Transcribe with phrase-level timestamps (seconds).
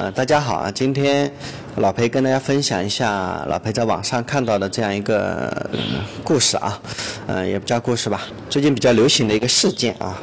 [0.00, 0.70] 呃，大家好啊！
[0.70, 1.30] 今天
[1.76, 5.70] 老裴跟大家分享一下老裴在网上看到的这样一个
[6.24, 6.80] 故事啊，
[7.26, 10.16] 嗯，也不叫故事吧，最近比较流行的一个事件啊。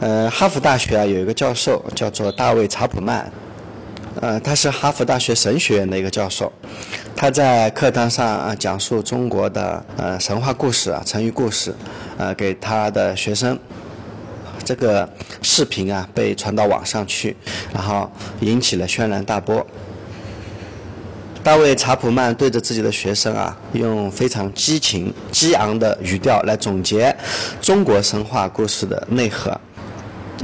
[0.00, 3.30] 呃，哈佛大学啊有一个教授叫做大卫查普曼，
[4.20, 6.52] 呃，他是哈佛大学神学院的一个教授，
[7.14, 11.72] 他在课堂上啊讲述中国的呃神话故事啊、成语故事，
[12.18, 13.56] 呃，给他的学生。
[14.64, 15.08] 这个
[15.42, 17.36] 视频啊被传到网上去，
[17.72, 18.10] 然后
[18.40, 19.64] 引起了轩然大波。
[21.42, 27.14] 大卫查普曼对着自己的学生啊，用非常激情、激昂的语调来总结
[27.60, 29.50] 中国神话故事的内核，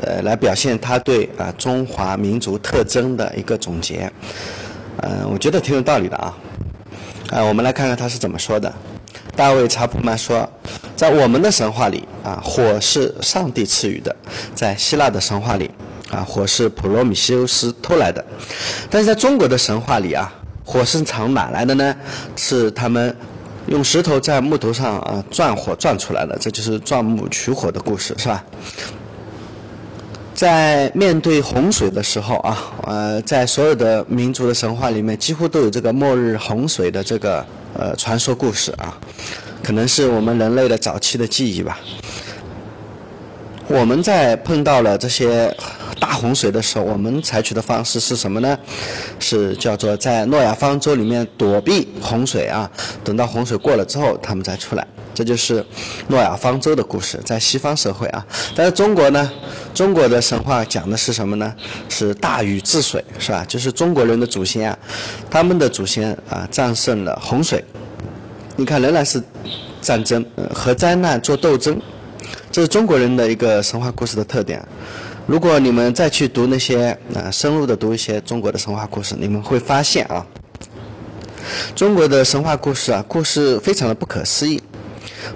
[0.02, 4.12] 呃，来表现他对啊中华民族特征的一个总结。
[4.98, 6.36] 嗯，我觉得挺有道理的啊。
[7.30, 8.70] 啊，我们来看看他是怎么说的。
[9.40, 10.46] 大卫查普曼说。
[10.94, 14.14] 在我们的神话里啊，火是上帝赐予的；
[14.54, 15.70] 在希腊的神话里
[16.10, 18.22] 啊，火是普罗米修斯偷来的。
[18.90, 20.30] 但是在中国的神话里啊，
[20.62, 21.96] 火是从哪来的呢？
[22.36, 23.16] 是他们
[23.68, 26.36] 用石头在木头上啊钻火钻出来的。
[26.38, 28.44] 这就是钻木取火的故事，是吧？
[30.34, 37.42] 在面对洪水的时候啊，呃，在所有的民族的神话里面，几乎都有这个末日洪水的这个
[37.74, 38.98] 呃传说故事啊。
[39.62, 41.78] 可能是我们人类的早期的记忆吧。
[43.68, 45.54] 我们在碰到了这些
[46.20, 48.58] 洪水的时候，我们采取的方式是什么呢？
[49.18, 52.70] 是叫做在诺亚方舟里面躲避洪水啊，
[53.02, 54.86] 等到洪水过了之后，他们再出来。
[55.14, 55.64] 这就是
[56.08, 58.24] 诺亚方舟的故事，在西方社会啊。
[58.54, 59.30] 但是中国呢，
[59.74, 61.54] 中国的神话讲的是什么呢？
[61.88, 63.44] 是大禹治水，是吧？
[63.48, 64.78] 就是中国人的祖先啊，
[65.30, 67.64] 他们的祖先啊，战胜了洪水。
[68.56, 69.22] 你看，仍然是
[69.80, 70.24] 战争
[70.54, 71.80] 和灾难做斗争，
[72.52, 74.62] 这是中国人的一个神话故事的特点。
[75.30, 80.26] 如果你们再去读那些啊，深入的读一些中国的神话故事，你们会发现啊，
[81.76, 84.60] 中国的神话故事啊，故事非常的不可思议。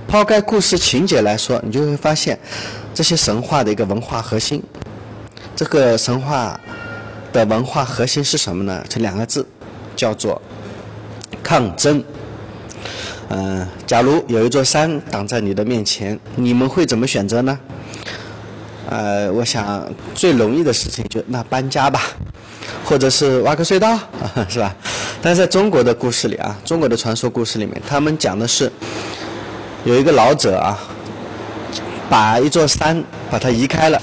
[0.09, 2.37] 抛开故事情节来说，你就会发现
[2.93, 4.60] 这些神话的一个文化核心。
[5.54, 6.59] 这个神话
[7.33, 8.84] 的文化核心是什么呢？
[8.88, 9.47] 这两个字
[9.94, 10.43] 叫做
[11.41, 12.03] 抗争。
[13.28, 17.56] 嗯，假如有一座山挡在你的面前，你们会怎么选择呢？
[18.91, 22.00] 呃，我想最容易的事情就那搬家吧，
[22.84, 23.99] 或者是挖个隧道，
[24.49, 24.75] 是吧？
[25.22, 28.71] 但是在中国的故事里啊，中国的传说故事里面，他们讲的是
[29.84, 30.78] 有一个老者啊，
[32.11, 34.00] 把一座山把它移开了。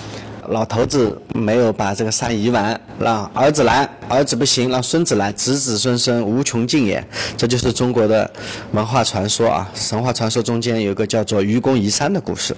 [0.50, 7.02] 老头子没有把这个山移完，让儿子来，儿子不行，让孙子来，子子孙孙无穷尽也。
[7.38, 8.30] 这就是中国的
[8.74, 12.54] 文化传说啊，神话传说中间有个叫做愚公移山的故事。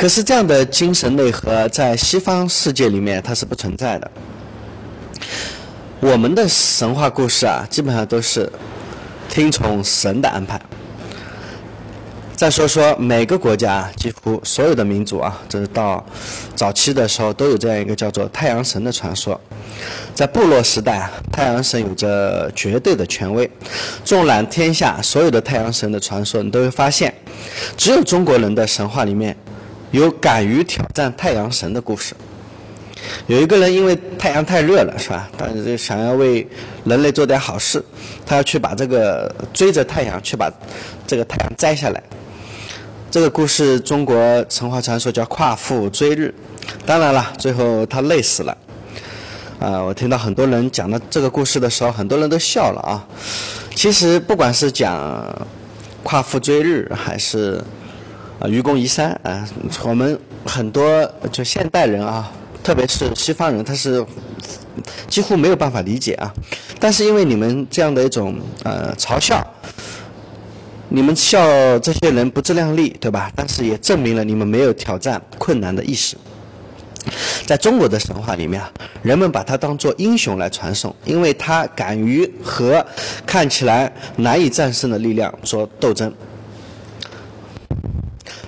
[0.00, 4.10] 可是这样的精神内核在西方世界里面它是不存在的。
[6.00, 8.50] 我们的神话故事啊，基本上都是
[9.28, 10.58] 听从神的安排。
[12.34, 16.02] 再说说每个国家，几乎所有的民族啊，这是到
[16.56, 19.38] 早期的时候都有这样一个叫做太阳神的传说。
[20.14, 23.50] 在部落时代啊，太阳神有着绝对的权威。
[24.02, 27.12] 纵览天下所有的太阳神的传说，你都会发现，
[27.76, 29.36] 只有中国人的神话里面
[29.90, 32.14] 有敢于挑战太阳神的故事。
[33.26, 35.28] 有一个人因为太阳太热了，是吧？
[35.36, 36.46] 但是想要为
[36.84, 37.82] 人类做点好事，
[38.26, 40.52] 他要去把这个追着太阳去把
[41.06, 42.02] 这个太阳摘下来。
[43.10, 46.32] 这个故事，中国神话传说叫夸父追日。
[46.84, 48.56] 当然了，最后他累死了。
[49.58, 53.04] 啊，我听到很多人讲到这个故事的时候，很多人都笑了啊。
[53.74, 55.48] 其实，不管是讲
[56.02, 57.62] 夸父追日，还是
[58.40, 59.48] 啊愚公移山啊，
[59.84, 62.32] 我们很多就现代人啊，
[62.64, 64.04] 特别是西方人，他是
[65.08, 66.34] 几乎没有办法理解啊。
[66.80, 69.46] 但是因为你们这样的一种呃嘲笑。
[70.92, 73.30] 你们笑这些人不自量力，对吧？
[73.36, 76.16] 但是也证明了你们没有挑战困难的意识。
[77.46, 78.68] 在中国的神话里面啊，
[79.00, 82.84] 人们把它当做英雄来传颂，因为他敢于和
[83.24, 86.12] 看起来难以战胜的力量做斗争。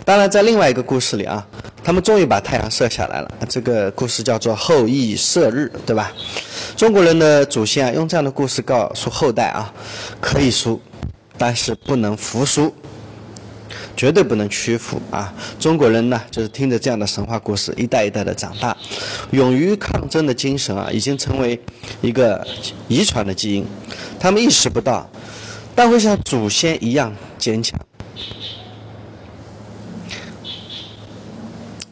[0.05, 1.47] 当然，在另外一个故事里啊，
[1.83, 3.31] 他们终于把太阳射下来了。
[3.49, 6.13] 这个故事叫做“后羿射日”，对吧？
[6.77, 9.73] 中国人的祖先啊，用这样的故事告诉后代啊，
[10.21, 10.81] 可以输。
[11.39, 12.73] 但是不能服输，
[13.97, 15.33] 绝对不能屈服啊！
[15.59, 18.77] 中国人呢，就是听着这样的神话故事，一代一代的长大，
[19.33, 21.61] 勇于抗争的精神啊，已经成为
[22.01, 22.47] 一个
[22.87, 23.67] 遗传的基因。
[24.21, 25.11] 他们意识不到，
[25.75, 27.81] 但会像祖先一样坚强。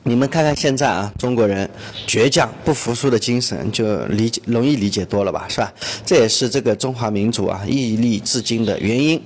[0.02, 1.69] 你们看看现在啊，中国人
[2.06, 5.70] 倔强不服输的精神就理解容易理解多了吧，是吧？
[6.06, 9.20] 这也是这个中华民族啊屹立至今的原因。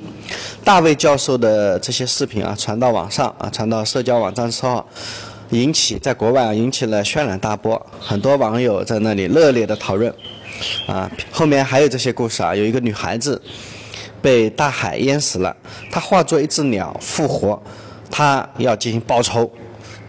[0.64, 4.84] 大卫教授的这些视频啊传到网上啊，传到社交网站之后，
[5.50, 10.12] 引起在国外啊引起了轩然大波，很多网友在那里热烈的讨论。
[10.86, 13.40] 啊，后面还有这些故事啊，有一个女孩子
[14.20, 15.56] 被大海淹死了，
[15.90, 17.62] 她化作一只鸟复活，
[18.10, 19.48] 她要进行报仇。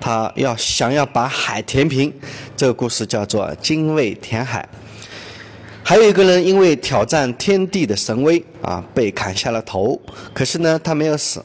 [0.06, 2.14] 他要想要把海填平，
[2.56, 4.70] 这个故事叫做精卫填海。
[5.84, 10.00] 还有一个人因为挑战天地的神威啊，被砍下了头，
[10.32, 11.44] 可是呢，他没有死，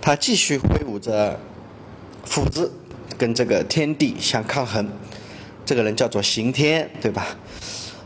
[0.00, 1.38] 他继续挥舞着
[2.24, 2.72] 斧子
[3.18, 4.88] 跟这个天地相抗衡。
[5.66, 7.26] 这个人叫做刑天，对吧？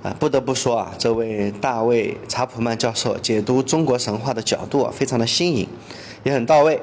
[0.02, 5.68] 啊，不得不说啊，这位大卫查普曼教授解读中国神话的角度啊，非常的新颖，
[6.24, 6.80] 也很到位。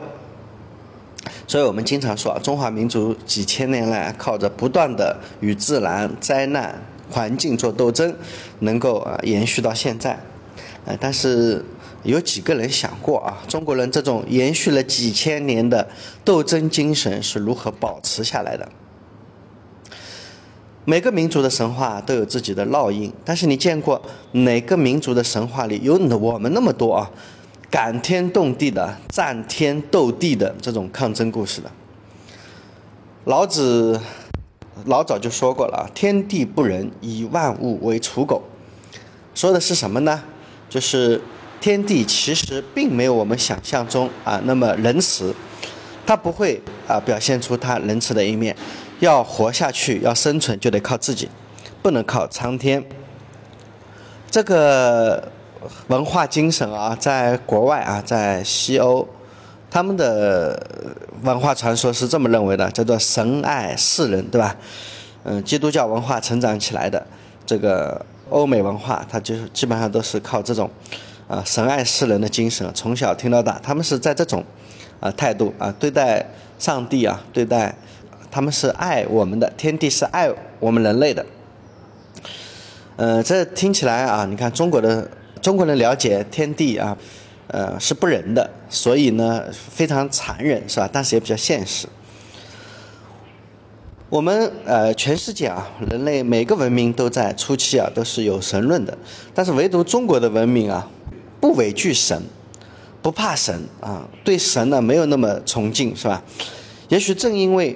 [1.47, 8.13] 所以我们经常说啊，中华民族几千年来靠着不断的与自然、灾难、环境做斗争，
[8.59, 10.17] 能够啊延续到现在。
[10.85, 11.63] 呃，但是
[12.03, 15.87] 有几个人想过啊，中国人这种延续了几千年的
[16.23, 18.67] 斗争精神是如何保持下来的？
[20.83, 24.01] 每个民族的神话都有自己的烙印，但是你见过
[24.31, 27.11] 哪个民族的神话里有我们那么多啊？
[27.71, 31.71] 感天动地的、战天斗地的这种抗争故事的，
[33.23, 33.97] 老子
[34.83, 38.43] 老早就说过了天地不仁，以万物为刍狗。
[39.33, 40.21] 说的是什么呢？
[40.69, 41.21] 就是
[41.61, 45.33] 天地其实并没有我们想象中啊那么仁慈，
[46.05, 48.53] 它不会啊表现出它仁慈的一面。
[48.99, 51.29] 要活下去，要生存，就得靠自己，
[51.81, 52.83] 不能靠苍天。
[54.29, 55.31] 这个。
[55.87, 59.07] 文化精神啊，在国外啊，在西欧，
[59.69, 60.59] 他们的
[61.21, 64.55] 文化传说是这么认为的，叫做神爱世人，对吧？
[65.23, 67.05] 嗯，基督教文化成长起来的
[67.45, 70.67] 这个欧美文化，它就基本上都是靠这种
[71.27, 74.43] 啊神爱世人的精神，从小听到大，他们是在这种
[74.99, 76.25] 啊态度啊对待
[76.57, 77.75] 上帝啊，对待
[78.31, 81.23] 他们是爱我们的，天地是爱我们人类的。
[82.95, 85.07] 嗯，这听起来啊，你看中国的。
[85.41, 86.95] 中国人了解天地啊，
[87.47, 90.87] 呃是不仁的，所以呢非常残忍，是吧？
[90.91, 91.87] 但是也比较现实。
[94.07, 98.95] 我们呃全世界啊，人类每个文明都在初期啊都是有神论的，
[99.33, 100.87] 但是唯独中国的文明啊，
[101.39, 102.21] 不畏惧神，
[103.01, 106.21] 不怕神啊，对神呢没有那么崇敬，是吧？
[106.89, 107.75] 也许正因为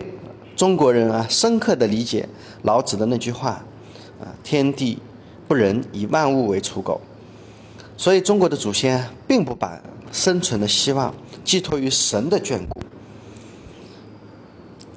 [0.55, 2.27] 中国人啊深刻的理解
[2.63, 3.63] 老子的那句话
[4.19, 4.99] 啊，天地
[5.47, 6.99] 不仁，以万物为刍狗。
[7.97, 9.81] 所以，中国的祖先并不把
[10.11, 11.13] 生存的希望
[11.43, 12.81] 寄托于神的眷顾。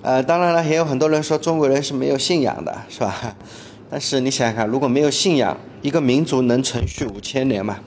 [0.02, 3.36] 呃，当然了，也有很多人说中国人是没有信仰的，是吧？
[3.90, 7.78] 但是你想想看，如果没有信仰，一个民族能存续五千年吗？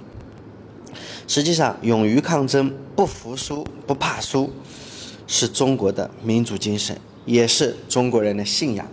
[1.27, 4.51] 实际上，勇于抗争、不服输、不怕输，
[5.27, 8.85] 是中国的民族精神，也是中国人的信仰。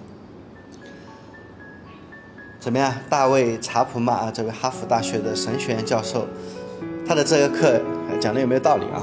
[2.69, 6.27] 怎么样，大卫查普曼啊，这位哈佛大学的神学院教授，
[7.07, 7.81] 他的这个课
[8.21, 9.01] 讲的有没有道理啊？